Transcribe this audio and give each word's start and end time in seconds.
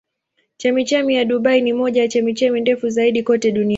Chemchemi 0.57 1.15
ya 1.15 1.25
Dubai 1.25 1.61
ni 1.61 1.73
moja 1.73 2.01
ya 2.01 2.07
chemchemi 2.07 2.61
ndefu 2.61 2.89
zaidi 2.89 3.23
kote 3.23 3.51
duniani. 3.51 3.69